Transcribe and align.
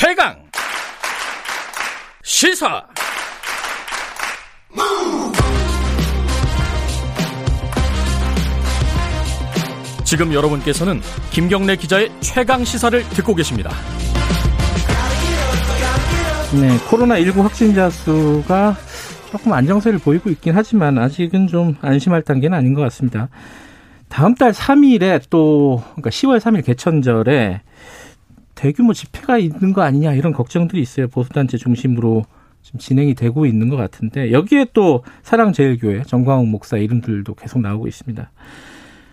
최강 0.00 0.32
시사 2.22 2.86
지금 10.04 10.32
여러분께서는 10.32 11.00
김경래 11.32 11.74
기자의 11.74 12.12
최강 12.20 12.64
시사를 12.64 13.02
듣고 13.08 13.34
계십니다. 13.34 13.70
네, 16.54 16.78
코로나19 16.86 17.42
확진자 17.42 17.90
수가 17.90 18.76
조금 19.32 19.52
안정세를 19.52 19.98
보이고 19.98 20.30
있긴 20.30 20.54
하지만 20.54 20.96
아직은 20.96 21.48
좀 21.48 21.74
안심할 21.80 22.22
단계는 22.22 22.56
아닌 22.56 22.74
것 22.74 22.82
같습니다. 22.82 23.30
다음 24.08 24.36
달 24.36 24.52
3일에 24.52 25.22
또, 25.28 25.82
그러니까 25.96 26.10
10월 26.10 26.38
3일 26.38 26.64
개천절에 26.64 27.62
대규모 28.58 28.92
집회가 28.92 29.38
있는 29.38 29.72
거 29.72 29.82
아니냐 29.82 30.14
이런 30.14 30.32
걱정들이 30.32 30.82
있어요. 30.82 31.06
보수단체 31.06 31.56
중심으로 31.56 32.24
지금 32.62 32.80
진행이 32.80 33.14
되고 33.14 33.46
있는 33.46 33.68
것 33.68 33.76
같은데 33.76 34.32
여기에 34.32 34.66
또 34.72 35.04
사랑제일교회 35.22 36.02
정광욱 36.02 36.48
목사 36.48 36.76
이름들도 36.76 37.34
계속 37.34 37.60
나오고 37.60 37.86
있습니다. 37.86 38.28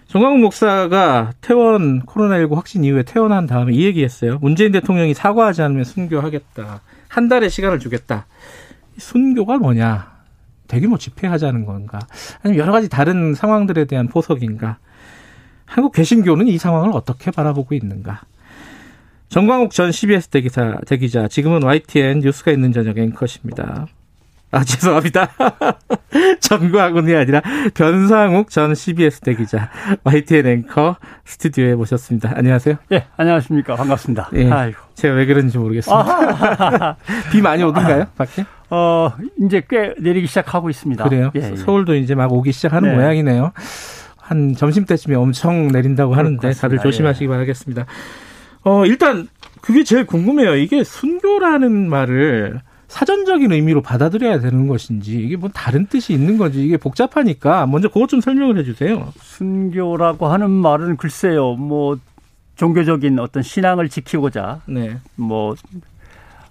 정광욱 0.08 0.40
목사가 0.40 1.34
퇴원 1.41 2.02
코로나19 2.08 2.55
확진 2.55 2.84
이후에 2.84 3.04
퇴원한 3.04 3.45
다음에 3.45 3.73
이 3.73 3.84
얘기했어요. 3.84 4.40
문재인 4.41 4.71
대통령이 4.71 5.13
사과하지 5.13 5.62
않으면 5.62 5.84
순교하겠다. 5.84 6.82
한 7.07 7.27
달의 7.27 7.52
시간을 7.52 7.77
주겠다. 7.77 8.26
순교가 8.98 9.59
뭐냐? 9.59 10.12
대규모 10.68 10.98
집회하자는 10.98 11.66
건가? 11.66 11.99
아니면 12.41 12.59
여러 12.59 12.71
가지 12.71 12.90
다른 12.90 13.35
상황들에 13.35 13.85
대한 13.85 14.07
포석인가? 14.07 14.80
한국 15.66 15.93
개신교는 15.93 16.48
이 16.48 16.57
상황을 16.57 16.90
어떻게 16.93 17.30
바라보고 17.30 17.76
있는가? 17.76 18.23
정광욱 19.35 19.71
전 19.71 19.91
CBS 19.91 20.30
대기자, 20.30 20.77
대기자 20.88 21.27
지금은 21.27 21.62
YTN 21.62 22.21
뉴스가 22.21 22.52
있는 22.52 22.71
저녁 22.71 22.98
앵커십니다. 22.98 23.85
아, 24.49 24.63
죄송합니다. 24.63 25.29
정광훈이 26.40 27.13
아니라 27.13 27.41
변상욱 27.73 28.49
전 28.49 28.73
CBS 28.73 29.20
대기자, 29.20 29.70
YTN 30.05 30.48
앵커 30.48 30.95
스튜디오에 31.26 31.76
모셨습니다. 31.76 32.32
안녕하세요. 32.34 32.77
예, 32.91 32.99
네, 32.99 33.07
안녕하십니까. 33.18 33.76
반갑습니다. 33.76 34.29
예, 34.35 34.49
아이고. 34.49 34.77
제가 34.93 35.15
왜 35.15 35.26
그런지 35.26 35.57
모르겠습니다. 35.57 36.95
비 37.34 37.41
많이 37.41 37.62
오던가요, 37.62 38.05
밖에? 38.15 38.45
어, 38.70 39.12
이제 39.41 39.62
꽤 39.70 39.95
내리기 39.99 40.27
시작하고 40.27 40.70
있습니다. 40.70 41.04
그래요? 41.04 41.32
예, 41.35 41.51
예. 41.51 41.55
서울도 41.57 41.95
이제 41.95 42.15
막 42.15 42.32
오기 42.32 42.54
시작하는 42.54 42.88
네. 42.88 42.95
모양이네요. 42.95 43.51
한 44.15 44.55
점심때쯤에 44.55 45.17
엄청 45.17 45.67
내린다고 45.67 46.13
하는데 46.13 46.54
다들 46.54 46.79
조심하시기 46.79 47.26
예. 47.26 47.27
바라겠습니다. 47.27 47.85
어, 48.66 48.85
일단 48.85 49.27
그게 49.62 49.84
제일 49.84 50.05
궁금해요. 50.05 50.55
이게 50.55 50.84
순교라는 50.84 51.90
말을 51.90 52.60
사전적인 52.88 53.52
의미로 53.52 53.82
받아들여야 53.82 54.40
되는 54.40 54.68
것인지 54.68 55.18
이게 55.20 55.35
뭐 55.38 55.49
다른 55.54 55.85
뜻이 55.85 56.13
있는 56.13 56.38
건지 56.38 56.63
이게 56.63 56.77
복잡하니까 56.77 57.66
먼저 57.68 57.88
그것 57.88 58.10
좀 58.10 58.22
설명을 58.22 58.57
해주세요. 58.60 59.12
순교라고 59.20 60.27
하는 60.27 60.49
말은 60.52 60.98
글쎄요, 60.98 61.54
뭐 61.54 61.98
종교적인 62.55 63.20
어떤 63.20 63.44
신앙을 63.44 63.90
지키고자 63.90 64.62
네. 64.68 64.97
뭐 65.16 65.56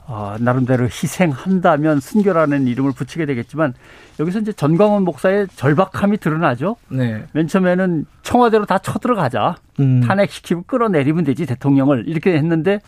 어, 0.06 0.36
나름대로 0.38 0.84
희생한다면 0.84 2.00
순교라는 2.00 2.66
이름을 2.66 2.92
붙이게 2.92 3.24
되겠지만 3.24 3.72
여기서 4.20 4.40
이제 4.40 4.52
전광훈 4.52 5.02
목사의 5.04 5.48
절박함이 5.56 6.18
드러나죠. 6.18 6.76
네. 6.88 7.24
맨 7.32 7.46
처음에는 7.48 8.04
청와대로 8.22 8.66
다 8.66 8.78
쳐들어가자. 8.78 9.56
음. 9.80 10.02
탄핵시키고 10.02 10.64
끌어내리면 10.66 11.24
되지 11.24 11.46
대통령을 11.46 12.04
이렇게 12.06 12.34
했는데 12.36 12.80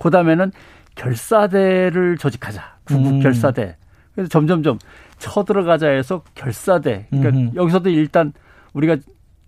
그다음에는 0.00 0.50
결사대를 0.96 2.18
조직하자. 2.18 2.62
구국 2.84 3.06
음. 3.06 3.20
결사대. 3.20 3.76
그래서 4.14 4.28
점점점 4.28 4.78
쳐들어가자 5.18 5.88
해서 5.88 6.22
결사대. 6.34 7.06
그러니까 7.10 7.36
음. 7.36 7.52
여기서도 7.54 7.90
일단 7.90 8.32
우리가 8.72 8.96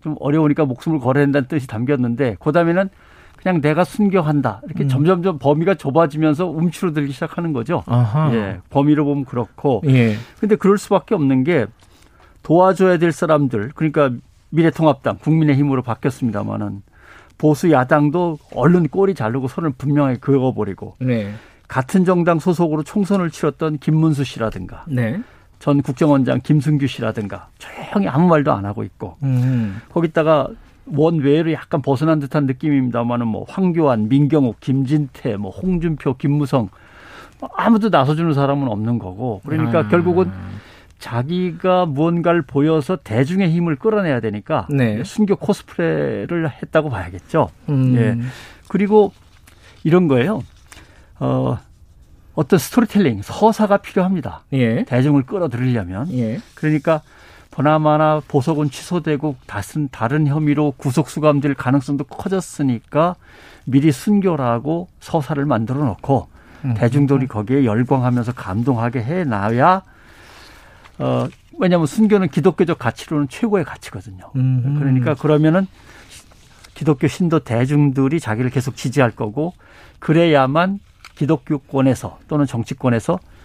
좀 0.01 0.15
어려우니까 0.19 0.63
목숨을 0.65 0.99
걸어야 0.99 1.25
된다는 1.25 1.47
뜻이 1.49 1.67
담겼는데 1.67 2.37
그다음에는 2.39 2.89
그냥 3.47 3.61
내가 3.61 3.85
순교한다. 3.85 4.59
이렇게 4.65 4.83
음. 4.83 4.87
점점점 4.89 5.39
범위가 5.39 5.75
좁아지면서 5.75 6.47
움츠러들기 6.47 7.13
시작하는 7.13 7.53
거죠. 7.53 7.81
아하. 7.85 8.29
예. 8.35 8.59
범위로 8.69 9.05
보면 9.05 9.23
그렇고. 9.23 9.81
예. 9.87 10.17
근데 10.37 10.57
그럴 10.57 10.77
수밖에 10.77 11.15
없는 11.15 11.45
게 11.45 11.65
도와줘야 12.43 12.97
될 12.97 13.13
사람들 13.13 13.71
그러니까 13.73 14.11
미래통합당 14.49 15.19
국민의힘으로 15.19 15.81
바뀌었습니다마는 15.81 16.81
보수 17.37 17.71
야당도 17.71 18.37
얼른 18.53 18.89
꼬리 18.89 19.15
자르고 19.15 19.47
손을 19.47 19.71
분명히 19.77 20.17
그어버리고 20.17 20.97
네. 20.99 21.31
같은 21.69 22.03
정당 22.03 22.39
소속으로 22.39 22.83
총선을 22.83 23.31
치렀던 23.31 23.77
김문수 23.77 24.25
씨라든가 24.25 24.83
네. 24.89 25.21
전 25.59 25.81
국정원장 25.81 26.41
김승규 26.41 26.87
씨라든가 26.87 27.47
조용히 27.59 28.09
아무 28.09 28.27
말도 28.27 28.51
안 28.51 28.65
하고 28.65 28.83
있고 28.83 29.15
음. 29.23 29.79
거기다가 29.93 30.49
원외로 30.95 31.51
약간 31.51 31.81
벗어난 31.81 32.19
듯한 32.19 32.45
느낌입니다만은 32.45 33.27
뭐 33.27 33.45
황교안, 33.47 34.09
민경욱, 34.09 34.59
김진태, 34.59 35.37
뭐 35.37 35.51
홍준표, 35.51 36.17
김무성 36.17 36.69
아무도 37.55 37.89
나서주는 37.89 38.33
사람은 38.33 38.67
없는 38.67 38.99
거고 38.99 39.41
그러니까 39.45 39.79
아. 39.79 39.87
결국은 39.87 40.31
자기가 40.99 41.85
무언가를 41.85 42.41
보여서 42.41 42.95
대중의 42.95 43.51
힘을 43.51 43.75
끌어내야 43.75 44.19
되니까 44.19 44.67
네. 44.69 45.03
순교 45.03 45.35
코스프레를 45.35 46.49
했다고 46.49 46.89
봐야겠죠. 46.89 47.49
음. 47.69 47.95
예. 47.95 48.17
그리고 48.67 49.13
이런 49.83 50.07
거예요. 50.07 50.41
어, 51.19 51.59
어떤 52.33 52.59
스토리텔링, 52.59 53.21
서사가 53.21 53.77
필요합니다. 53.77 54.43
예. 54.53 54.83
대중을 54.85 55.23
끌어들이려면. 55.23 56.11
예. 56.13 56.39
그러니까 56.55 57.01
보나마나 57.57 58.21
보석은 58.27 58.69
취소되고 58.69 59.35
다른 59.47 59.89
다른 59.91 60.27
혐의로 60.27 60.75
구속 60.77 61.09
수감될 61.09 61.55
가능성도 61.55 62.03
커졌으니까 62.03 63.15
미리 63.65 63.91
순교라고 63.91 64.87
서사를 64.99 65.43
만들어 65.43 65.83
놓고 65.83 66.27
음. 66.65 66.75
대중들이 66.75 67.25
거기에 67.25 67.65
열광하면서 67.65 68.33
감동하게 68.33 69.03
해 69.03 69.23
놔야 69.23 69.81
어 70.99 71.27
왜냐하면 71.57 71.87
순교는 71.87 72.27
기독교적 72.27 72.77
가치로는 72.77 73.27
최고의 73.27 73.65
가치거든요. 73.65 74.31
음. 74.35 74.75
그러니까 74.77 75.15
그러면은 75.15 75.65
기독교 76.75 77.07
신도 77.07 77.39
대중들이 77.39 78.19
자기를 78.19 78.51
계속 78.51 78.75
지지할 78.75 79.09
거고 79.11 79.53
그래야만 79.97 80.79
기독교권에서 81.15 82.19
또는 82.27 82.45
정치권에서 82.45 83.17
그 83.17 83.36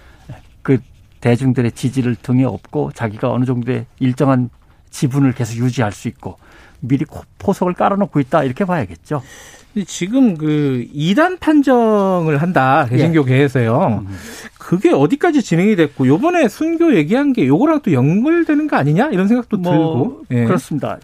대중들의 1.23 1.73
지지를 1.73 2.17
등에 2.17 2.45
업고 2.45 2.91
자기가 2.93 3.31
어느 3.31 3.47
정도의 3.47 3.87
일정한 4.01 4.51
지분을 4.91 5.33
계속 5.33 5.57
유지할 5.57 5.93
수 5.93 6.09
있고 6.09 6.37
미리 6.81 7.07
포석을 7.39 7.73
깔아놓고 7.73 8.21
있다 8.21 8.45
이렇게 8.45 8.67
봐야겠죠. 8.67 9.23
지금 9.87 10.37
그 10.37 10.85
이단 10.93 11.39
판정을 11.39 12.43
한다 12.43 12.87
개신교계에서요. 12.91 14.05
예. 14.05 14.15
그게 14.59 14.91
어디까지 14.91 15.43
진행이 15.43 15.77
됐고 15.77 16.07
요번에 16.07 16.49
순교 16.49 16.95
얘기한 16.97 17.33
게 17.33 17.47
요거랑 17.47 17.81
또 17.81 17.93
연결되는 17.93 18.67
거 18.67 18.77
아니냐 18.77 19.09
이런 19.11 19.29
생각도 19.29 19.57
뭐 19.57 19.73
들고 19.73 20.25
예. 20.33 20.45
그렇습니다. 20.45 20.99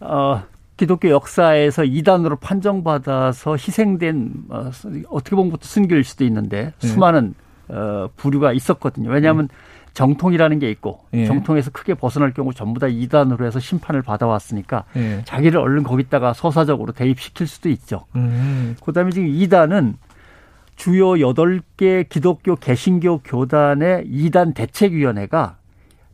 어, 0.00 0.42
기독교 0.76 1.10
역사에서 1.10 1.84
이단으로 1.84 2.36
판정받아서 2.36 3.52
희생된 3.52 4.32
어, 4.48 4.70
어떻게 5.10 5.36
보면 5.36 5.58
순교일 5.60 6.02
수도 6.02 6.24
있는데 6.24 6.72
예. 6.82 6.86
수많은 6.86 7.34
어, 7.72 8.08
부류가 8.16 8.52
있었거든요. 8.52 9.10
왜냐하면 9.10 9.48
네. 9.48 9.54
정통이라는 9.94 10.58
게 10.58 10.70
있고 10.70 11.00
예. 11.12 11.26
정통에서 11.26 11.70
크게 11.70 11.94
벗어날 11.94 12.32
경우 12.32 12.54
전부 12.54 12.80
다 12.80 12.86
이단으로 12.88 13.44
해서 13.44 13.60
심판을 13.60 14.02
받아왔으니까 14.02 14.84
예. 14.96 15.22
자기를 15.24 15.58
얼른 15.58 15.82
거기다가 15.82 16.32
서사적으로 16.32 16.92
대입시킬 16.92 17.46
수도 17.46 17.68
있죠. 17.68 18.06
음. 18.16 18.76
그다음에 18.84 19.10
지금 19.10 19.28
이단은 19.28 19.96
주요 20.76 21.20
여덟 21.20 21.60
개 21.76 22.04
기독교 22.04 22.56
개신교 22.56 23.18
교단의 23.18 24.04
이단 24.06 24.54
대책위원회가 24.54 25.56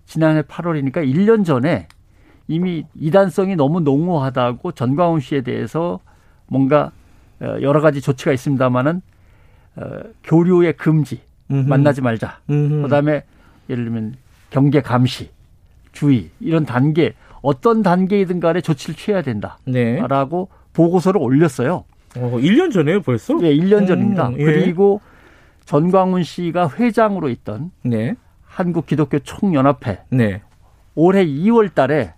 지난해 0.07 0.43
8월이니까 0.43 0.97
1년 0.97 1.45
전에 1.45 1.87
이미 2.49 2.85
이단성이 2.95 3.57
너무 3.57 3.81
농후하다고 3.81 4.73
전광훈 4.73 5.21
씨에 5.21 5.43
대해서 5.43 6.01
뭔가 6.47 6.91
어, 7.41 7.57
여러 7.61 7.81
가지 7.81 8.01
조치가 8.01 8.33
있습니다마는 8.33 9.03
어, 9.77 9.83
교류의 10.25 10.73
금지, 10.73 11.21
음흠. 11.51 11.69
만나지 11.69 12.01
말자. 12.01 12.39
음흠. 12.51 12.83
그다음에 12.83 13.25
예를 13.69 13.85
들면 13.85 14.15
경계 14.51 14.81
감시, 14.81 15.31
주의 15.93 16.31
이런 16.41 16.65
단계 16.65 17.15
어떤 17.43 17.83
단계이든 17.83 18.41
간에 18.41 18.61
조치를 18.61 18.95
취해야 18.95 19.23
된다라고 19.23 20.49
네. 20.51 20.71
보고서를 20.73 21.21
올렸어요. 21.21 21.85
어, 22.17 22.39
1년 22.39 22.73
전에요, 22.73 23.03
벌써? 23.03 23.35
네, 23.35 23.55
1년 23.55 23.83
음, 23.83 23.87
전입니다. 23.87 24.33
예. 24.39 24.45
그리고 24.45 25.01
전광훈 25.65 26.23
씨가 26.23 26.71
회장으로 26.79 27.29
있던 27.29 27.71
네. 27.83 28.15
한국 28.45 28.87
기독교 28.87 29.19
총연합회 29.19 30.01
네. 30.11 30.41
올해 30.95 31.25
2월 31.25 31.73
달에 31.75 32.15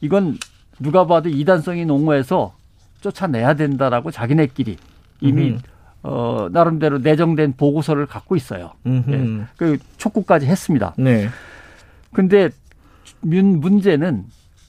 이건 0.00 0.38
누가 0.80 1.06
봐도 1.06 1.28
이단성이 1.28 1.84
농후해서 1.84 2.54
쫓아내야 3.00 3.54
된다라고 3.54 4.10
자기네끼리 4.10 4.76
이미 5.20 5.50
음. 5.50 5.58
어, 6.06 6.48
나름대로 6.52 6.98
내정된 6.98 7.54
보고서를 7.56 8.04
갖고 8.06 8.36
있어요. 8.36 8.72
예. 8.86 9.46
그 9.56 9.78
촉구까지 9.96 10.46
했습니다. 10.46 10.94
네. 10.98 11.28
근데 12.12 12.50
문제는 13.22 14.24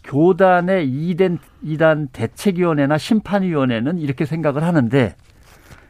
교단의 0.05 0.87
이단, 0.87 1.39
이단 1.61 2.07
대책위원회나 2.13 2.97
심판위원회는 2.97 3.97
이렇게 3.97 4.25
생각을 4.25 4.63
하는데 4.63 5.15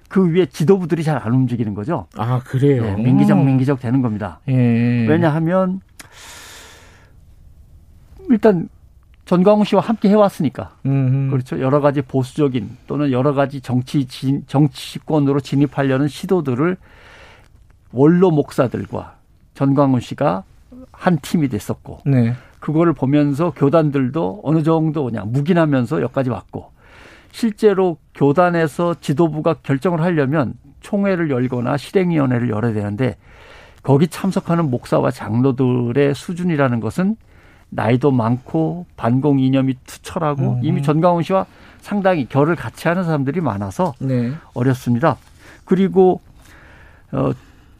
그 0.09 0.31
위에 0.31 0.47
지도부들이 0.47 1.03
잘 1.03 1.19
안 1.23 1.33
움직이는 1.33 1.75
거죠. 1.75 2.07
아, 2.17 2.39
그래요? 2.43 2.83
네, 2.83 2.95
민기적, 2.95 3.37
민기적 3.43 3.79
되는 3.79 4.01
겁니다. 4.01 4.39
예. 4.47 5.05
왜냐하면 5.07 5.79
일단 8.29 8.67
전광훈 9.25 9.65
씨와 9.65 9.81
함께 9.81 10.09
해왔으니까 10.09 10.75
음흠. 10.85 11.31
그렇죠 11.31 11.59
여러 11.59 11.81
가지 11.81 12.01
보수적인 12.01 12.77
또는 12.87 13.11
여러 13.11 13.33
가지 13.33 13.59
정치 13.59 14.07
정치권으로 14.47 15.39
진입하려는 15.39 16.07
시도들을 16.07 16.77
원로 17.91 18.31
목사들과 18.31 19.15
전광훈 19.55 19.99
씨가 19.99 20.43
한 20.91 21.17
팀이 21.19 21.49
됐었고 21.49 22.01
네. 22.05 22.33
그거를 22.59 22.93
보면서 22.93 23.51
교단들도 23.51 24.41
어느 24.43 24.63
정도 24.63 25.05
그냥 25.05 25.31
묵인하면서 25.31 26.01
여기까지 26.01 26.29
왔고 26.29 26.71
실제로 27.31 27.97
교단에서 28.13 28.95
지도부가 29.01 29.55
결정을 29.55 30.01
하려면 30.01 30.53
총회를 30.81 31.29
열거나 31.29 31.77
실행위원회를 31.77 32.49
열어야 32.49 32.73
되는데 32.73 33.17
거기 33.83 34.07
참석하는 34.07 34.69
목사와 34.69 35.11
장로들의 35.11 36.15
수준이라는 36.15 36.79
것은 36.79 37.17
나이도 37.69 38.11
많고 38.11 38.85
반공 38.95 39.39
이념이 39.39 39.75
투철하고 39.85 40.53
음. 40.53 40.59
이미 40.63 40.81
전광훈 40.81 41.23
씨와 41.23 41.45
상당히 41.81 42.27
결을 42.27 42.55
같이 42.55 42.87
하는 42.87 43.03
사람들이 43.03 43.41
많아서 43.41 43.93
네. 43.99 44.31
어렵습니다. 44.53 45.17
그리고 45.65 46.21
어 47.11 47.31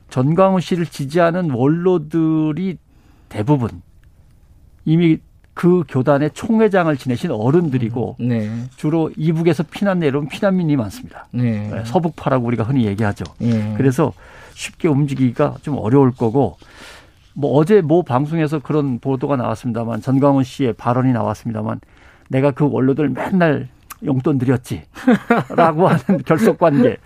전광훈 0.10 0.62
씨를 0.62 0.86
지지하는 0.86 1.52
원로들이 1.52 2.78
대부분 3.30 3.82
이미 4.86 5.18
그 5.56 5.84
교단의 5.88 6.32
총회장을 6.34 6.96
지내신 6.98 7.32
어른들이고 7.32 8.18
음. 8.20 8.28
네. 8.28 8.52
주로 8.76 9.10
이북에서 9.16 9.64
피난 9.64 10.00
내려온 10.00 10.28
피난민이 10.28 10.76
많습니다. 10.76 11.28
네. 11.32 11.70
네 11.70 11.86
서북파라고 11.86 12.46
우리가 12.46 12.64
흔히 12.64 12.86
얘기하죠. 12.86 13.24
네. 13.40 13.74
그래서 13.78 14.14
쉽게 14.54 14.88
움직이기가 14.88 15.56
좀 15.62 15.78
어려울 15.78 16.12
거고 16.12 16.58
뭐 17.36 17.52
어제 17.58 17.82
모 17.82 18.02
방송에서 18.02 18.60
그런 18.60 19.00
보도가 19.00 19.36
나왔습니다만 19.36 20.02
전광훈 20.02 20.44
씨의 20.44 20.74
발언이 20.74 21.12
나왔습니다만 21.14 21.82
내가 22.30 22.52
그 22.52 22.68
원로들 22.68 23.10
맨날 23.10 23.68
용돈 24.04 24.38
드렸지. 24.38 24.84
라고 25.56 25.88
하는 25.88 26.24
결속 26.26 26.58
관계. 26.58 26.98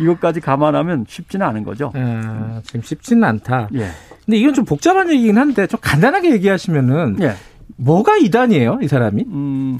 이것까지 0.00 0.40
감안하면 0.40 1.06
쉽지는 1.08 1.46
않은 1.46 1.64
거죠. 1.64 1.92
아, 1.94 2.60
지금 2.64 2.82
쉽지는 2.82 3.24
않다. 3.24 3.68
예. 3.74 3.88
근데 4.24 4.38
이건 4.38 4.54
좀 4.54 4.64
복잡한 4.64 5.10
얘기긴 5.10 5.38
한데 5.38 5.66
좀 5.66 5.80
간단하게 5.82 6.32
얘기하시면은 6.32 7.16
예. 7.20 7.34
뭐가 7.76 8.16
이단이에요, 8.16 8.78
이 8.82 8.88
사람이? 8.88 9.24
음, 9.28 9.78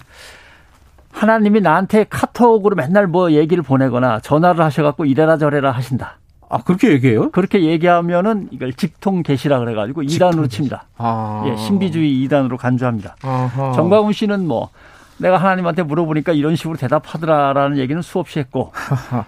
하나님이 1.11 1.61
나한테 1.61 2.05
카톡으로 2.09 2.77
맨날 2.77 3.07
뭐 3.07 3.33
얘기를 3.33 3.63
보내거나 3.63 4.21
전화를 4.21 4.65
하셔갖고 4.65 5.05
이래라 5.05 5.37
저래라 5.37 5.73
하신다. 5.73 6.19
아 6.51 6.63
그렇게 6.63 6.91
얘기해요? 6.91 7.31
그렇게 7.31 7.63
얘기하면은 7.65 8.49
이걸 8.51 8.73
직통 8.73 9.23
계시라 9.23 9.59
그래가지고 9.59 10.03
이단으로 10.03 10.49
칩니다. 10.49 10.85
아. 10.97 11.45
예, 11.47 11.57
신비주의 11.57 12.23
이단으로 12.23 12.57
간주합니다. 12.57 13.17
아하. 13.23 13.73
정광훈 13.73 14.13
씨는 14.13 14.47
뭐 14.47 14.71
내가 15.19 15.37
하나님한테 15.37 15.83
물어보니까 15.83 16.33
이런 16.33 16.57
식으로 16.57 16.77
대답하더라라는 16.77 17.77
얘기는 17.79 18.01
수없이 18.01 18.39
했고 18.39 18.73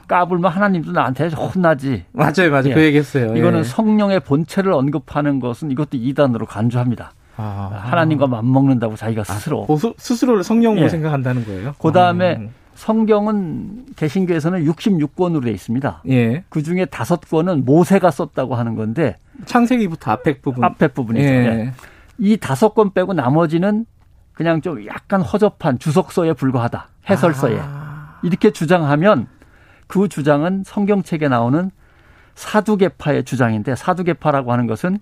까불면 0.08 0.50
하나님도 0.50 0.92
나한테 0.92 1.28
혼나지. 1.28 2.04
맞아요, 2.12 2.50
맞아요. 2.50 2.70
예. 2.70 2.74
그 2.74 2.82
얘기했어요. 2.84 3.36
이거는 3.36 3.60
예. 3.60 3.64
성령의 3.64 4.20
본체를 4.20 4.72
언급하는 4.72 5.40
것은 5.40 5.70
이것도 5.70 5.90
이단으로 5.94 6.46
간주합니다. 6.46 7.12
아. 7.36 7.70
하나님과 7.84 8.26
맞먹는다고 8.26 8.96
자기가 8.96 9.24
스스로 9.24 9.66
아, 9.68 9.92
스스로를 9.96 10.44
성령으로 10.44 10.84
예. 10.84 10.88
생각한다는 10.88 11.44
거예요. 11.44 11.74
그 11.78 11.90
다음에 11.92 12.38
아. 12.40 12.59
성경은 12.80 13.84
개신교에서는 13.96 14.64
66권으로 14.64 15.44
돼 15.44 15.50
있습니다. 15.50 16.02
예. 16.08 16.44
그 16.48 16.62
중에 16.62 16.86
다섯 16.86 17.20
권은 17.20 17.66
모세가 17.66 18.10
썼다고 18.10 18.54
하는 18.54 18.74
건데 18.74 19.18
창세기부터 19.44 20.10
앞에 20.12 20.38
부분 20.40 20.64
앞에 20.64 20.88
부분이죠. 20.88 21.28
예. 21.28 21.46
예. 21.46 21.72
이 22.16 22.38
다섯 22.38 22.74
권 22.74 22.94
빼고 22.94 23.12
나머지는 23.12 23.84
그냥 24.32 24.62
좀 24.62 24.86
약간 24.86 25.20
허접한 25.20 25.78
주석서에 25.78 26.32
불과하다. 26.32 26.88
해설서에. 27.10 27.58
아. 27.60 28.18
이렇게 28.22 28.50
주장하면 28.50 29.26
그 29.86 30.08
주장은 30.08 30.62
성경책에 30.64 31.28
나오는 31.28 31.70
사두개파의 32.34 33.24
주장인데 33.24 33.76
사두개파라고 33.76 34.52
하는 34.52 34.66
것은 34.66 35.00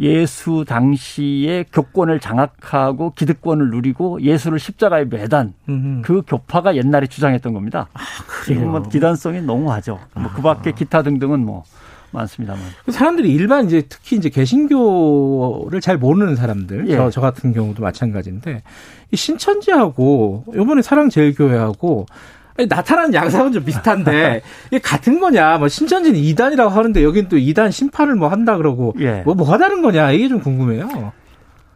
예수 0.00 0.64
당시의 0.66 1.66
교권을 1.72 2.20
장악하고 2.20 3.12
기득권을 3.14 3.70
누리고 3.70 4.22
예수를 4.22 4.58
십자가에 4.58 5.04
매단 5.04 5.54
음흠. 5.68 6.02
그 6.02 6.22
교파가 6.26 6.76
옛날에 6.76 7.06
주장했던 7.06 7.52
겁니다. 7.52 7.88
아, 7.94 8.00
지금 8.44 8.70
뭐 8.70 8.82
기단성이 8.82 9.42
너무하죠. 9.42 9.98
뭐 10.14 10.30
그밖에 10.32 10.72
기타 10.72 11.02
등등은 11.02 11.44
뭐 11.44 11.64
많습니다만. 12.10 12.62
사람들이 12.88 13.30
일반 13.32 13.66
이제 13.66 13.82
특히 13.88 14.16
이제 14.16 14.28
개신교를 14.30 15.80
잘 15.80 15.98
모르는 15.98 16.36
사람들, 16.36 16.88
예. 16.88 16.96
저, 16.96 17.10
저 17.10 17.20
같은 17.20 17.52
경우도 17.52 17.82
마찬가지인데 17.82 18.62
이 19.10 19.16
신천지하고 19.16 20.44
요번에 20.54 20.80
사랑제일교회하고 20.80 22.06
나타나는 22.66 23.14
양상은 23.14 23.52
좀 23.52 23.64
비슷한데 23.64 24.42
이게 24.68 24.78
같은 24.78 25.20
거냐? 25.20 25.58
뭐 25.58 25.68
신천지는 25.68 26.18
이단이라고 26.18 26.70
하는데 26.70 27.02
여긴 27.04 27.28
또 27.28 27.38
이단 27.38 27.70
심판을 27.70 28.16
뭐 28.16 28.28
한다 28.28 28.56
그러고 28.56 28.94
예. 28.98 29.22
뭐 29.24 29.34
뭐가 29.34 29.58
다른 29.58 29.82
거냐? 29.82 30.10
이게 30.12 30.28
좀 30.28 30.40
궁금해요. 30.40 31.12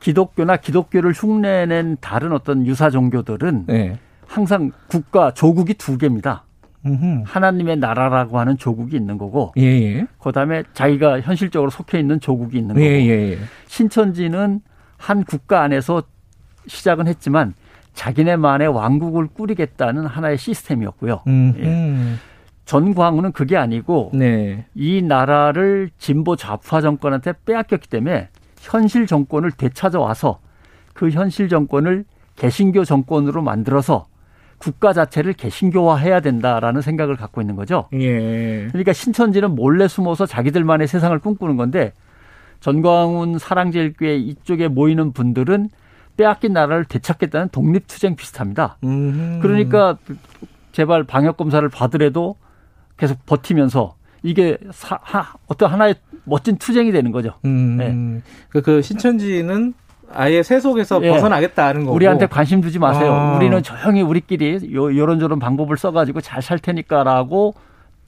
기독교나 0.01 0.57
기독교를 0.57 1.13
흉내낸 1.13 1.97
다른 2.01 2.33
어떤 2.33 2.67
유사 2.67 2.91
종교들은 2.91 3.67
예. 3.71 3.99
항상 4.27 4.73
국가 4.89 5.33
조국이 5.33 5.75
두 5.75 5.99
개입니다. 5.99 6.45
음흠. 6.85 7.23
하나님의 7.27 7.77
나라라고 7.77 8.41
하는 8.41 8.59
조국이 8.59 8.97
있는 8.97 9.17
거고, 9.17 9.53
예, 9.57 9.63
예. 9.63 10.07
그다음에 10.21 10.65
자기가 10.75 11.21
현실적으로 11.21 11.71
속해 11.71 12.01
있는 12.01 12.19
조국이 12.19 12.59
있는 12.59 12.77
예, 12.79 12.81
거고, 12.81 13.11
예, 13.11 13.33
예. 13.33 13.39
신천지는 13.67 14.61
한 14.97 15.23
국가 15.23 15.63
안에서 15.63 16.03
시작은 16.67 17.07
했지만 17.07 17.55
자기네만의 17.95 18.69
왕국을 18.69 19.29
꾸리겠다는 19.29 20.07
하나의 20.07 20.39
시스템이었고요. 20.39 21.23
예. 21.27 22.15
전광훈은 22.65 23.33
그게 23.33 23.57
아니고 23.57 24.13
네. 24.15 24.65
이 24.75 25.03
나라를 25.03 25.91
진보 25.99 26.37
좌파 26.37 26.81
정권한테 26.81 27.35
빼앗겼기 27.45 27.89
때문에 27.89 28.29
현실 28.61 29.07
정권을 29.07 29.51
되찾아와서 29.53 30.39
그 30.95 31.11
현실 31.11 31.49
정권을 31.49 32.05
개신교 32.37 32.85
정권으로 32.85 33.43
만들어서 33.43 34.07
국가 34.59 34.93
자체를 34.93 35.33
개신교화해야 35.33 36.21
된다라는 36.21 36.83
생각을 36.83 37.17
갖고 37.17 37.41
있는 37.41 37.57
거죠. 37.57 37.89
예. 37.95 38.69
그러니까 38.69 38.93
신천지는 38.93 39.57
몰래 39.57 39.89
숨어서 39.89 40.25
자기들만의 40.25 40.87
세상을 40.87 41.19
꿈꾸는 41.19 41.57
건데 41.57 41.93
전광훈 42.61 43.39
사랑제일교회 43.39 44.17
이쪽에 44.17 44.69
모이는 44.69 45.13
분들은 45.13 45.69
빼앗긴 46.17 46.53
나라를 46.53 46.85
되찾겠다는 46.85 47.49
독립투쟁 47.51 48.17
비슷합니다. 48.17 48.77
음. 48.85 49.39
그러니까 49.43 49.97
제발 50.73 51.05
방역 51.05 51.37
검사를 51.37 51.67
받으래도 51.69 52.37
계속 52.97 53.25
버티면서 53.27 53.95
이게 54.23 54.57
사, 54.73 54.99
하, 55.03 55.35
어떤 55.47 55.71
하나의 55.71 55.97
멋진 56.25 56.57
투쟁이 56.57 56.93
되는 56.93 57.11
거죠. 57.13 57.35
음. 57.45 57.77
네. 57.77 58.23
그, 58.49 58.63
그 58.63 58.83
신천지는 58.83 59.75
아예 60.15 60.43
세속에서 60.43 61.03
예. 61.03 61.11
벗어나겠다는 61.11 61.85
거고 61.85 61.95
우리한테 61.97 62.27
관심 62.27 62.61
두지 62.61 62.79
마세요. 62.79 63.13
아. 63.13 63.37
우리는 63.37 63.63
조용히 63.63 64.03
우리끼리 64.03 64.73
요 64.75 64.97
요런저런 64.97 65.39
방법을 65.39 65.77
써가지고 65.79 66.21
잘 66.21 66.43
살 66.43 66.59
테니까라고 66.59 67.55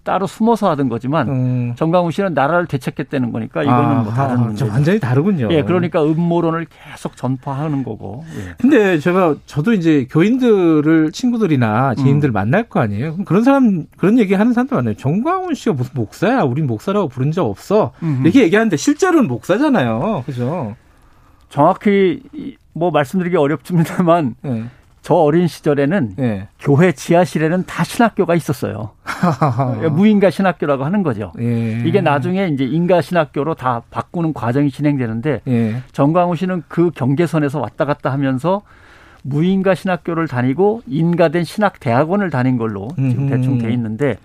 따로 0.04 0.26
숨어서 0.26 0.70
하던 0.70 0.88
거지만 0.90 1.28
음. 1.28 1.72
정강훈 1.76 2.12
씨는 2.12 2.34
나라를 2.34 2.66
되찾겠다는 2.66 3.32
거니까 3.32 3.62
이거는 3.62 3.80
아, 3.80 4.02
뭐 4.02 4.12
다른 4.12 4.40
문제. 4.40 4.68
완전히 4.68 5.00
다르군요. 5.00 5.48
예, 5.50 5.62
그러니까 5.62 6.04
음모론을 6.04 6.66
계속 6.66 7.16
전파하는 7.16 7.82
거고. 7.82 8.22
예. 8.36 8.54
근데 8.60 8.98
제가 8.98 9.34
저도 9.46 9.72
이제 9.72 10.06
교인들을 10.10 11.10
친구들이나 11.12 11.94
지인들 11.94 12.30
음. 12.30 12.32
만날 12.32 12.64
거 12.64 12.80
아니에요. 12.80 13.12
그럼 13.12 13.24
그런 13.24 13.42
사람 13.42 13.86
그런 13.96 14.18
얘기 14.18 14.34
하는 14.34 14.52
사람들 14.52 14.76
많아요. 14.76 14.94
정광훈 14.94 15.54
씨가 15.54 15.72
무슨 15.74 15.92
목사야? 15.94 16.42
우린 16.42 16.66
목사라고 16.66 17.08
부른 17.08 17.32
적 17.32 17.46
없어. 17.46 17.92
음흠. 18.02 18.22
이렇게 18.24 18.42
얘기하는데 18.42 18.76
실제로는 18.76 19.26
목사잖아요. 19.26 20.24
그죠? 20.26 20.76
정확히 21.48 22.22
뭐 22.74 22.90
말씀드리기 22.90 23.36
어렵습니다만 23.36 24.34
네. 24.42 24.64
저 25.04 25.16
어린 25.16 25.48
시절에는 25.48 26.14
네. 26.16 26.48
교회 26.58 26.90
지하실에는 26.90 27.64
다 27.66 27.84
신학교가 27.84 28.34
있었어요. 28.36 28.92
무인가 29.92 30.30
신학교라고 30.30 30.82
하는 30.82 31.02
거죠. 31.02 31.30
예. 31.38 31.82
이게 31.84 32.00
나중에 32.00 32.48
이제 32.48 32.64
인가 32.64 33.02
신학교로 33.02 33.52
다 33.52 33.82
바꾸는 33.90 34.32
과정이 34.32 34.70
진행되는데 34.70 35.42
예. 35.46 35.82
정광우 35.92 36.36
씨는 36.36 36.62
그 36.68 36.90
경계선에서 36.90 37.60
왔다 37.60 37.84
갔다 37.84 38.12
하면서 38.12 38.62
무인가 39.20 39.74
신학교를 39.74 40.26
다니고 40.26 40.80
인가된 40.86 41.44
신학 41.44 41.80
대학원을 41.80 42.30
다닌 42.30 42.56
걸로 42.56 42.88
지금 42.96 43.28
대충 43.28 43.58
돼 43.58 43.70
있는데 43.74 44.16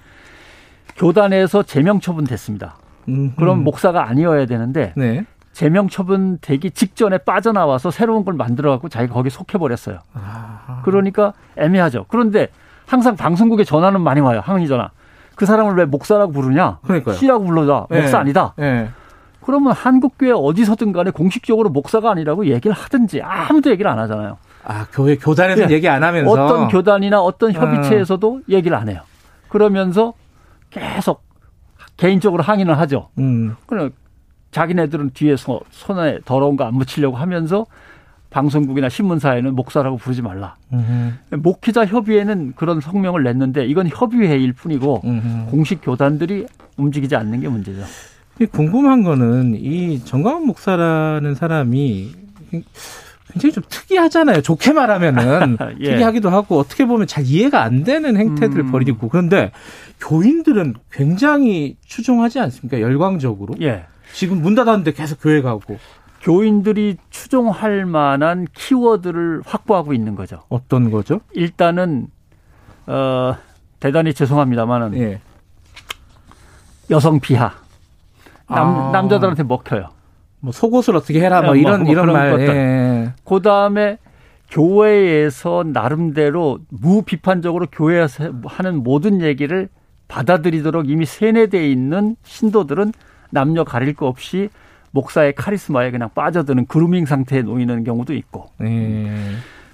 교단에서 0.96 1.64
제명 1.64 2.00
처분됐습니다. 2.00 2.78
음, 3.10 3.34
그럼 3.36 3.66
목사가 3.66 4.08
아니어야 4.08 4.46
되는데 4.46 4.94
네. 4.96 5.26
제명 5.60 5.90
처분 5.90 6.38
되기 6.40 6.72
직전에 6.72 7.18
빠져나와서 7.18 7.92
새로운 7.92 8.24
걸 8.24 8.34
만들어 8.34 8.72
갖고 8.72 8.88
자기가 8.88 9.14
거기 9.14 9.30
속해 9.30 9.58
버렸어요. 9.58 10.00
아. 10.14 10.82
그러니까 10.86 11.34
애매하죠. 11.58 12.06
그런데 12.08 12.48
항상 12.86 13.18
방송국에 13.18 13.66
전화는 13.66 14.00
많이 14.00 14.22
와요. 14.22 14.42
항의 14.42 14.70
전화. 14.70 14.90
그 15.36 15.46
사람을 15.46 15.76
왜 15.76 15.84
목사라고 15.84 16.32
부르냐? 16.32 16.80
그러니까요. 16.84 17.14
씨라고 17.14 17.44
불러자. 17.44 17.88
네. 17.90 18.00
목사 18.00 18.20
아니다. 18.20 18.54
네. 18.56 18.88
그러면 19.42 19.74
한국교회 19.74 20.32
어디서든 20.34 20.94
간에 20.94 21.12
공식적으로 21.12 21.68
목사가 21.68 22.12
아니라고 22.12 22.46
얘기를 22.46 22.74
하든지 22.74 23.22
아무도 23.22 23.70
얘기를 23.70 23.92
안 23.92 24.00
하잖아요. 24.00 24.38
아, 24.64 24.86
교회 24.94 25.18
교단에서 25.18 25.68
네. 25.68 25.74
얘기 25.74 25.90
안 25.90 26.06
하면서 26.06 26.32
어떤 26.32 26.70
교단이나 26.70 27.20
어떤 27.20 27.52
협의체에서도 27.52 28.36
음. 28.36 28.44
얘기를 28.48 28.78
안 28.78 28.88
해요. 28.88 29.02
그러면서 29.50 30.14
계속 30.70 31.22
개인적으로 31.98 32.44
항의를 32.44 32.80
하죠. 32.80 33.10
음. 33.18 33.58
그럼 33.66 33.92
자기네들은 34.52 35.12
뒤에서 35.14 35.60
손에 35.72 36.20
더러운 36.26 36.56
거 36.58 36.64
안 36.66 36.74
묻히려고 36.76 37.18
하면서 37.18 37.66
방송국이나 38.30 38.90
신문사에는 38.90 39.56
목사라고 39.56 39.98
부르지 39.98 40.22
말라. 40.22 40.56
음흠. 40.72 41.38
목회자 41.38 41.86
협의회는 41.86 42.54
그런 42.56 42.80
성명을 42.80 43.24
냈는데 43.24 43.66
이건 43.66 43.88
협의회일 43.88 44.54
뿐이고 44.54 45.02
음흠. 45.04 45.50
공식 45.52 45.82
교단들이 45.82 46.46
움직이지 46.78 47.16
않는 47.16 47.40
게 47.42 47.48
문제죠. 47.48 47.82
궁금한 48.52 49.04
거는 49.04 49.56
이 49.56 50.00
정광훈 50.06 50.46
목사라는 50.46 51.36
사람이 51.36 52.12
굉장히 53.32 53.52
좀 53.54 53.64
특이하잖아요. 53.68 54.42
좋게 54.42 54.74
말하면은 54.74 55.58
예. 55.82 55.92
특이하기도 55.92 56.30
하고 56.30 56.58
어떻게 56.60 56.86
보면 56.86 57.06
잘 57.08 57.26
이해가 57.26 57.62
안 57.64 57.84
되는 57.84 58.16
행태들을 58.16 58.64
음. 58.66 58.72
벌이고 58.72 59.10
그런데 59.10 59.52
교인들은 60.00 60.76
굉장히 60.92 61.78
추종하지 61.86 62.40
않습니까? 62.40 62.82
열광적으로. 62.82 63.54
예. 63.62 63.86
지금 64.14 64.42
문 64.42 64.56
닫았는데 64.56 64.94
계속 64.94 65.22
교회 65.22 65.42
가고. 65.42 65.78
교인들이 66.22 66.98
추종할 67.10 67.86
만한 67.86 68.48
키워드를 68.54 69.42
확보하고 69.46 69.94
있는 69.94 70.16
거죠. 70.16 70.44
어떤 70.50 70.92
거죠? 70.92 71.22
일단은 71.34 72.08
어 72.88 73.36
대단히 73.80 74.14
죄송합니다만은 74.14 74.98
예. 74.98 75.22
여성 76.90 77.20
비하. 77.20 77.54
남, 78.48 78.68
아. 78.68 78.92
남자들한테 78.92 79.44
먹혀요. 79.44 79.90
뭐 80.42 80.52
속옷을 80.52 80.96
어떻게 80.96 81.22
해라 81.22 81.42
뭐, 81.42 81.50
뭐 81.50 81.56
이런 81.56 81.84
뭐, 81.84 81.92
이런 81.92 82.12
말. 82.12 82.40
예. 82.42 83.14
그다음에 83.24 83.98
교회에서 84.50 85.64
나름대로 85.66 86.60
무비판적으로 86.70 87.68
교회에서 87.72 88.34
하는 88.46 88.84
모든 88.84 89.22
얘기를 89.22 89.70
받아들이도록 90.10 90.90
이미 90.90 91.06
세뇌돼 91.06 91.70
있는 91.70 92.18
신도들은 92.24 92.92
남녀 93.30 93.64
가릴 93.64 93.94
거 93.94 94.08
없이 94.08 94.50
목사의 94.92 95.36
카리스마에 95.36 95.92
그냥 95.92 96.10
빠져드는 96.14 96.66
그루밍 96.66 97.06
상태에 97.06 97.44
놓이는 97.44 97.84
경우도 97.86 98.14
있고. 98.16 98.50
예. 98.62 99.08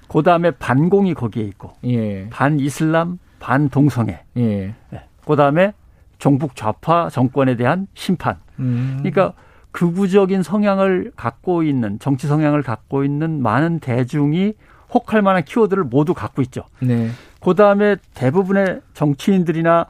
그 0.08 0.22
다음에 0.22 0.52
반공이 0.52 1.14
거기에 1.14 1.42
있고. 1.44 1.72
예. 1.86 2.28
반 2.28 2.60
이슬람, 2.60 3.18
반 3.40 3.68
동성애. 3.70 4.20
예. 4.36 4.74
예. 4.92 5.02
그다음에 5.26 5.72
종북 6.18 6.54
좌파 6.54 7.08
정권에 7.08 7.56
대한 7.56 7.88
심판. 7.94 8.36
음. 8.58 8.98
그러니까 8.98 9.32
극우적인 9.72 10.42
성향을 10.42 11.12
갖고 11.16 11.62
있는 11.62 11.98
정치 11.98 12.26
성향을 12.26 12.62
갖고 12.62 13.04
있는 13.04 13.42
많은 13.42 13.80
대중이 13.80 14.54
혹할 14.92 15.22
만한 15.22 15.44
키워드를 15.44 15.84
모두 15.84 16.14
갖고 16.14 16.42
있죠. 16.42 16.64
네. 16.80 17.10
그 17.40 17.54
다음에 17.54 17.96
대부분의 18.14 18.80
정치인들이나 18.94 19.86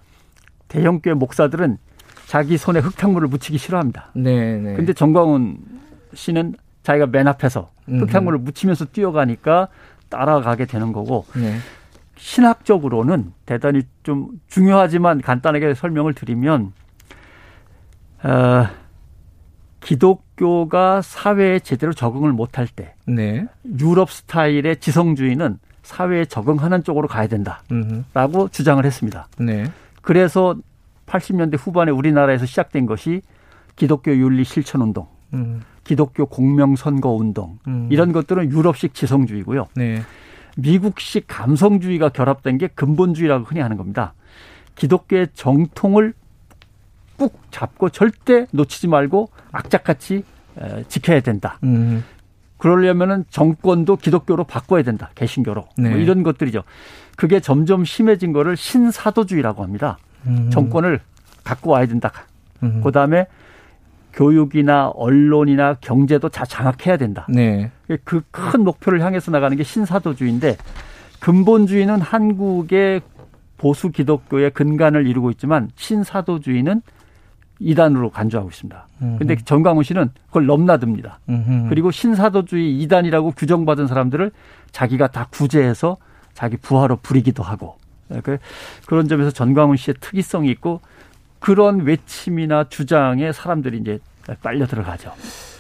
대형교회 0.69 1.15
목사들은 1.15 1.79
자기 2.27 2.57
손에 2.57 2.81
흙탕물을 2.81 3.29
묻히기 3.29 3.59
싫어합니다. 3.59 4.11
네, 4.15 4.59
네. 4.59 4.75
근데 4.75 4.93
정광훈 4.93 5.59
씨는 6.15 6.55
자기가 6.83 7.07
맨 7.07 7.29
앞에서 7.29 7.71
흙탕물을 7.87 8.41
묻히면서 8.41 8.87
뛰어가니까 8.87 9.69
따라가게 10.09 10.67
되는 10.67 10.93
거고 10.93 11.25
네. 11.35 11.59
신학적으로는 12.17 13.33
대단히 13.45 13.83
좀 14.03 14.29
중요하지만 14.49 15.21
간단하게 15.21 15.75
설명을 15.75 16.15
드리면 16.15 16.73
어, 18.23 18.67
기독교가 19.81 21.03
사회에 21.03 21.61
제대로 21.61 21.93
적응을 21.93 22.33
못할 22.33 22.67
때 22.67 22.95
네. 23.07 23.47
유럽 23.79 24.11
스타일의 24.11 24.79
지성주의는 24.81 25.59
사회에 25.83 26.25
적응하는 26.25 26.83
쪽으로 26.83 27.07
가야 27.07 27.29
된다라고 27.29 27.63
음흠. 27.71 28.49
주장을 28.51 28.85
했습니다. 28.85 29.29
네. 29.39 29.71
그래서 30.07 30.55
80년대 31.07 31.59
후반에 31.59 31.91
우리나라에서 31.91 32.47
시작된 32.47 32.87
것이 32.87 33.23
기독교 33.75 34.13
윤리 34.13 34.45
실천 34.45 34.81
운동, 34.81 35.09
음. 35.35 35.63
기독교 35.83 36.27
공명 36.27 36.77
선거 36.77 37.11
운동 37.11 37.59
음. 37.67 37.89
이런 37.91 38.13
것들은 38.13 38.53
유럽식 38.53 38.95
지성주의고요. 38.95 39.67
네. 39.75 40.03
미국식 40.57 41.25
감성주의가 41.27 42.11
결합된 42.11 42.57
게 42.57 42.69
근본주의라고 42.69 43.47
흔히 43.47 43.59
하는 43.59 43.77
겁니다. 43.77 44.15
기독교의 44.77 45.27
정통을 45.35 46.15
꾹 47.17 47.37
잡고 47.51 47.91
절대 47.91 48.47
놓치지 48.53 48.87
말고 48.87 49.31
악착같이 49.51 50.23
지켜야 50.87 51.19
된다. 51.19 51.59
음. 51.65 52.05
그러려면은 52.59 53.25
정권도 53.31 53.97
기독교로 53.97 54.45
바꿔야 54.45 54.83
된다. 54.83 55.11
개신교로. 55.15 55.61
뭐 55.61 55.71
네. 55.77 55.91
뭐 55.91 55.99
이런 55.99 56.23
것들이죠. 56.23 56.63
그게 57.17 57.41
점점 57.41 57.85
심해진 57.85 58.33
거를 58.33 58.57
신사도주의라고 58.57 59.63
합니다. 59.63 59.99
음. 60.27 60.51
정권을 60.51 61.01
갖고 61.45 61.71
와야 61.71 61.87
된다. 61.87 62.13
음. 62.63 62.81
그다음에 62.83 63.27
교육이나 64.13 64.89
언론이나 64.89 65.75
경제도 65.81 66.29
다 66.29 66.45
장악해야 66.45 66.97
된다. 66.97 67.27
네. 67.29 67.71
그큰 68.05 68.65
목표를 68.65 69.03
향해서 69.03 69.31
나가는 69.31 69.57
게 69.57 69.63
신사도주의인데 69.63 70.57
근본주의는 71.21 72.01
한국의 72.01 73.03
보수 73.59 73.91
기독교의 73.91 74.51
근간을 74.51 75.07
이루고 75.07 75.31
있지만 75.33 75.71
신사도주의는 75.77 76.83
이단으로 77.59 78.11
간주하고 78.11 78.51
있습니다. 78.51 78.87
근데 79.19 79.37
정광훈 79.37 79.83
씨는 79.85 80.11
그걸 80.27 80.47
넘나듭니다. 80.47 81.21
음흠. 81.29 81.67
그리고 81.69 81.91
신사도주의 81.91 82.81
이단이라고 82.83 83.33
규정받은 83.33 83.87
사람들을 83.87 84.31
자기가 84.73 85.09
다 85.09 85.29
구제해서 85.31 85.97
자기 86.35 86.57
부하로 86.59 86.97
부리기도 86.97 87.43
하고 87.43 87.77
그, 88.23 88.39
그런 88.87 89.09
점에서 89.09 89.31
전광훈 89.31 89.77
씨의 89.77 89.95
특이성이 90.01 90.51
있고 90.51 90.81
그런 91.39 91.81
외침이나 91.81 92.65
주장에 92.69 93.33
사람들이 93.33 93.79
이제 93.79 93.99
빨려 94.43 94.67
들어가죠. 94.67 95.13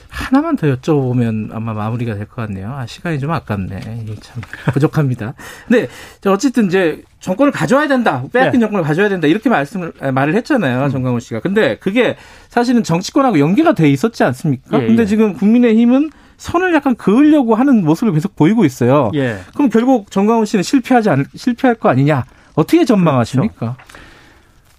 하나만 0.09 0.57
더 0.57 0.67
여쭤보면 0.67 1.51
아마 1.55 1.73
마무리가 1.75 2.15
될 2.15 2.27
것 2.27 2.37
같네요. 2.37 2.73
아, 2.73 2.87
시간이 2.87 3.19
좀 3.21 3.31
아깝네. 3.33 3.81
참 4.21 4.43
부족합니다. 4.73 5.35
근데 5.69 5.89
어쨌든 6.27 6.67
이제 6.67 7.03
정권을 7.27 7.51
가져와야 7.51 7.89
된다. 7.89 8.23
빼앗긴 8.33 8.61
네. 8.61 8.65
정권을 8.67 8.85
가져야 8.85 9.09
된다. 9.09 9.27
이렇게 9.27 9.49
말씀을 9.51 9.93
말을 10.15 10.37
했잖아요. 10.37 10.85
음. 10.85 10.91
정광훈 10.91 11.19
씨가. 11.19 11.41
근데 11.41 11.77
그게 11.79 12.17
사실은 12.49 12.85
정치권하고 12.85 13.41
연계가 13.41 13.75
돼 13.75 13.91
있었지 13.91 14.23
않습니까? 14.23 14.81
예, 14.81 14.87
근데 14.87 15.03
예. 15.03 15.07
지금 15.07 15.35
국민의 15.35 15.77
힘은 15.77 16.11
선을 16.37 16.73
약간 16.73 16.95
그으려고 16.95 17.57
하는 17.57 17.85
모습을 17.85 18.13
계속 18.13 18.37
보이고 18.37 18.65
있어요. 18.65 19.11
예. 19.15 19.39
그럼 19.55 19.71
결국 19.71 20.09
정광훈 20.09 20.47
씨는 20.47 20.63
실패하지 20.63 21.11
않, 21.11 21.25
실패할 21.35 21.75
거 21.75 21.89
아니냐? 21.89 22.27
어떻게 22.55 22.85
전망하십니까? 22.85 23.77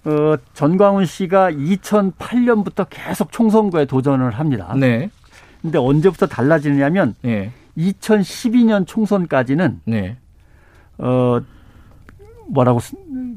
그렇죠. 0.02 0.32
어, 0.32 0.38
전광훈 0.54 1.04
씨가 1.04 1.50
2008년부터 1.50 2.86
계속 2.88 3.30
총선거에 3.30 3.84
도전을 3.84 4.30
합니다. 4.30 4.74
네. 4.74 5.10
근데 5.60 5.76
언제부터 5.76 6.26
달라지느냐면 6.26 7.14
네. 7.20 7.52
2012년 7.76 8.86
총선까지는 8.86 9.80
네. 9.84 10.16
어 10.96 11.40
뭐라고 12.48 12.80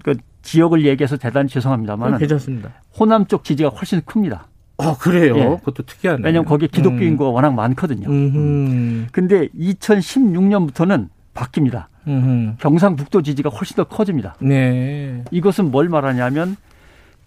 그 0.04 0.16
지역을 0.42 0.86
얘기해서 0.86 1.18
대단히 1.18 1.50
죄송합니다만 1.50 2.18
괜찮습니다. 2.18 2.72
호남 2.98 3.26
쪽 3.28 3.44
지지가 3.44 3.70
훨씬 3.70 4.02
큽니다. 4.06 4.48
아 4.78 4.96
그래요? 5.00 5.38
예. 5.38 5.44
그것도 5.60 5.84
특이하네. 5.84 6.22
왜냐하면 6.24 6.46
거기에 6.46 6.68
기독교 6.72 6.98
음. 6.98 7.04
인구가 7.04 7.30
워낙 7.30 7.54
많거든요. 7.54 8.10
음. 8.10 9.08
근데 9.12 9.48
2016년부터는 9.50 11.10
바뀝니다. 11.34 11.86
음흠. 12.08 12.56
경상북도 12.60 13.22
지지가 13.22 13.50
훨씬 13.50 13.76
더 13.76 13.84
커집니다. 13.84 14.36
네. 14.40 15.24
이것은 15.30 15.70
뭘 15.70 15.88
말하냐면 15.88 16.58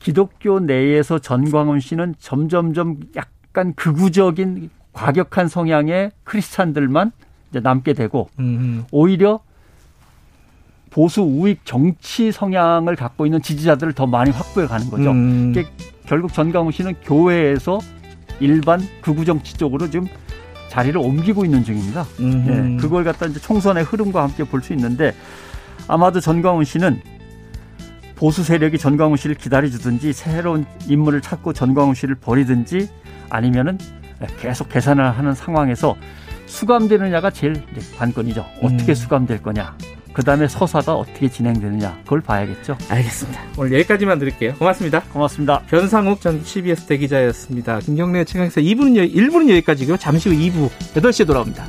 기독교 0.01 0.59
내에서 0.59 1.19
전광훈 1.19 1.81
씨는 1.81 2.17
점점점 2.19 2.99
약간 3.17 3.73
극우적인 3.75 4.71
과격한 4.93 5.49
성향의 5.49 6.11
크리스찬들만 6.25 7.13
남게 7.53 7.93
되고 7.93 8.29
음흠. 8.39 8.85
오히려 8.91 9.41
보수 10.95 11.23
우익 11.23 11.65
정치 11.67 12.31
성향을 12.31 12.95
갖고 12.95 13.27
있는 13.27 13.43
지지자들을 13.43 13.95
더 13.95 14.07
많이 14.07 14.31
확보해 14.31 14.69
가는 14.69 14.89
거죠. 14.89 15.11
음. 15.11 15.53
결국 16.07 16.33
전광훈 16.33 16.71
씨는 16.71 16.95
교회에서 17.03 17.81
일반 18.39 18.81
극우 19.01 19.25
정치 19.25 19.55
쪽으로 19.55 19.91
좀 19.91 20.07
자리를 20.69 20.97
옮기고 20.97 21.45
있는 21.45 21.65
중입니다. 21.65 22.07
네, 22.19 22.77
그걸 22.77 23.03
갖다 23.03 23.27
이제 23.27 23.41
총선의 23.41 23.83
흐름과 23.83 24.23
함께 24.23 24.45
볼 24.45 24.63
수 24.63 24.73
있는데 24.73 25.13
아마도 25.89 26.21
전광훈 26.21 26.65
씨는 26.65 27.01
보수 28.15 28.45
세력이 28.45 28.79
전광훈 28.79 29.17
씨를 29.17 29.35
기다려주든지 29.35 30.13
새로운 30.13 30.65
인물을 30.87 31.23
찾고 31.23 31.55
전광훈 31.55 31.97
씨를 31.97 32.15
버리든지 32.15 32.89
아니면은 33.31 33.79
계속 34.41 34.69
계산을 34.69 35.19
하는 35.19 35.35
상황에서 35.35 35.97
수감되느냐가 36.47 37.31
제일 37.31 37.61
관건이죠. 37.99 38.45
어떻게 38.63 38.93
음. 38.93 38.95
수감될 38.95 39.43
거냐. 39.43 39.77
그 40.15 40.23
다음에 40.23 40.49
서사가 40.49 40.95
어떻게 40.95 41.29
진행되느냐. 41.29 41.99
그걸 42.05 42.21
봐야겠죠. 42.21 42.79
알겠습니다. 42.89 43.43
오늘 43.59 43.75
여기까지만 43.75 44.19
드릴게요. 44.19 44.55
고맙습니다. 44.55 45.03
고맙습니다. 45.13 45.61
변상욱 45.69 46.21
전 46.21 46.43
CBS 46.43 46.87
대기자였습니다. 46.87 47.81
김경래 47.81 48.25
최강에서 48.25 48.61
2부는, 48.61 49.13
1부는 49.13 49.51
여기까지고요. 49.51 49.97
잠시 49.99 50.31
후 50.31 50.37
2부 50.37 50.71
8시에 50.95 51.27
돌아옵니다. 51.27 51.67